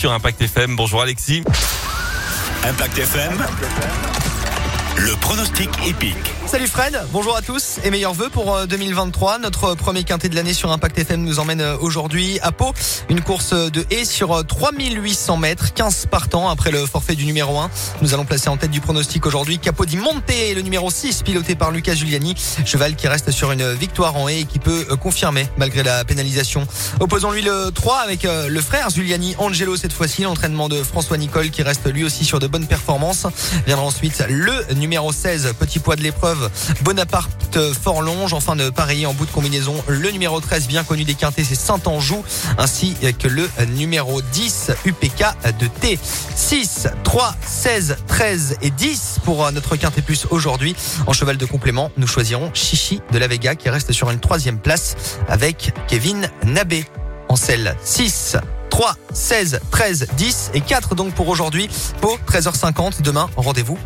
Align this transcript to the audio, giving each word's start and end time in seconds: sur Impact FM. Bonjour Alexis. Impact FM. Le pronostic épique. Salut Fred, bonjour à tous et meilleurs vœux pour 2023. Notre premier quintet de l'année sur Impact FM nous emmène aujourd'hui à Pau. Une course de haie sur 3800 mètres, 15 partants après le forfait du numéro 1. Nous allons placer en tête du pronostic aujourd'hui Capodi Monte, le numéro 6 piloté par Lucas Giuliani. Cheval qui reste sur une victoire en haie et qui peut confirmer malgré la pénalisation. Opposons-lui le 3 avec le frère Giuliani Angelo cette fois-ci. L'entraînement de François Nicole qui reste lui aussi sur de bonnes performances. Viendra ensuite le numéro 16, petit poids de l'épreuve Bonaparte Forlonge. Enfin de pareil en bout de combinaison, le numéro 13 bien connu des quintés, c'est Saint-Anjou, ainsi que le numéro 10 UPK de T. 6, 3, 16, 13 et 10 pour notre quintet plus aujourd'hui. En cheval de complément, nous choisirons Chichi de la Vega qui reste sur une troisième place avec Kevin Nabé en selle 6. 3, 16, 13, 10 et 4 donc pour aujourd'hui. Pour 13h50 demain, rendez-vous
sur 0.00 0.12
Impact 0.12 0.40
FM. 0.40 0.76
Bonjour 0.76 1.02
Alexis. 1.02 1.44
Impact 2.64 2.98
FM. 3.00 4.09
Le 5.02 5.16
pronostic 5.16 5.70
épique. 5.86 6.14
Salut 6.46 6.66
Fred, 6.66 7.00
bonjour 7.10 7.34
à 7.34 7.40
tous 7.40 7.78
et 7.84 7.90
meilleurs 7.90 8.12
vœux 8.12 8.28
pour 8.28 8.66
2023. 8.66 9.38
Notre 9.38 9.74
premier 9.74 10.04
quintet 10.04 10.28
de 10.28 10.34
l'année 10.34 10.52
sur 10.52 10.70
Impact 10.70 10.98
FM 10.98 11.22
nous 11.22 11.38
emmène 11.38 11.62
aujourd'hui 11.80 12.38
à 12.42 12.52
Pau. 12.52 12.74
Une 13.08 13.22
course 13.22 13.54
de 13.54 13.86
haie 13.90 14.04
sur 14.04 14.44
3800 14.46 15.38
mètres, 15.38 15.72
15 15.72 16.04
partants 16.10 16.50
après 16.50 16.70
le 16.70 16.84
forfait 16.84 17.14
du 17.14 17.24
numéro 17.24 17.58
1. 17.58 17.70
Nous 18.02 18.12
allons 18.12 18.26
placer 18.26 18.50
en 18.50 18.58
tête 18.58 18.72
du 18.72 18.82
pronostic 18.82 19.24
aujourd'hui 19.24 19.58
Capodi 19.58 19.96
Monte, 19.96 20.34
le 20.54 20.60
numéro 20.60 20.90
6 20.90 21.22
piloté 21.22 21.54
par 21.54 21.70
Lucas 21.70 21.94
Giuliani. 21.94 22.34
Cheval 22.66 22.94
qui 22.94 23.08
reste 23.08 23.30
sur 23.30 23.52
une 23.52 23.72
victoire 23.72 24.16
en 24.16 24.28
haie 24.28 24.40
et 24.40 24.44
qui 24.44 24.58
peut 24.58 24.84
confirmer 25.00 25.48
malgré 25.56 25.82
la 25.82 26.04
pénalisation. 26.04 26.66
Opposons-lui 26.98 27.40
le 27.40 27.70
3 27.72 28.00
avec 28.00 28.24
le 28.24 28.60
frère 28.60 28.90
Giuliani 28.90 29.34
Angelo 29.38 29.76
cette 29.76 29.94
fois-ci. 29.94 30.22
L'entraînement 30.24 30.68
de 30.68 30.82
François 30.82 31.16
Nicole 31.16 31.48
qui 31.48 31.62
reste 31.62 31.90
lui 31.90 32.04
aussi 32.04 32.26
sur 32.26 32.38
de 32.38 32.46
bonnes 32.46 32.66
performances. 32.66 33.26
Viendra 33.66 33.86
ensuite 33.86 34.22
le 34.28 34.74
numéro 34.74 34.89
16, 34.90 35.54
petit 35.58 35.78
poids 35.78 35.94
de 35.94 36.02
l'épreuve 36.02 36.50
Bonaparte 36.82 37.58
Forlonge. 37.80 38.32
Enfin 38.34 38.56
de 38.56 38.70
pareil 38.70 39.06
en 39.06 39.14
bout 39.14 39.24
de 39.24 39.30
combinaison, 39.30 39.74
le 39.86 40.10
numéro 40.10 40.40
13 40.40 40.66
bien 40.66 40.82
connu 40.82 41.04
des 41.04 41.14
quintés, 41.14 41.44
c'est 41.44 41.54
Saint-Anjou, 41.54 42.24
ainsi 42.58 42.96
que 43.18 43.28
le 43.28 43.48
numéro 43.76 44.20
10 44.20 44.72
UPK 44.84 45.24
de 45.60 45.66
T. 45.68 45.98
6, 46.34 46.88
3, 47.04 47.34
16, 47.46 47.96
13 48.08 48.56
et 48.62 48.70
10 48.70 49.20
pour 49.24 49.50
notre 49.52 49.76
quintet 49.76 50.02
plus 50.02 50.26
aujourd'hui. 50.30 50.74
En 51.06 51.12
cheval 51.12 51.36
de 51.36 51.46
complément, 51.46 51.92
nous 51.96 52.08
choisirons 52.08 52.50
Chichi 52.52 53.00
de 53.12 53.18
la 53.18 53.28
Vega 53.28 53.54
qui 53.54 53.68
reste 53.70 53.92
sur 53.92 54.10
une 54.10 54.20
troisième 54.20 54.58
place 54.58 54.96
avec 55.28 55.72
Kevin 55.86 56.28
Nabé 56.44 56.84
en 57.28 57.36
selle 57.36 57.76
6. 57.84 58.36
3, 58.70 58.94
16, 59.12 59.60
13, 59.70 60.06
10 60.16 60.50
et 60.54 60.60
4 60.60 60.94
donc 60.94 61.12
pour 61.12 61.28
aujourd'hui. 61.28 61.68
Pour 62.00 62.18
13h50 62.26 63.02
demain, 63.02 63.28
rendez-vous 63.36 63.78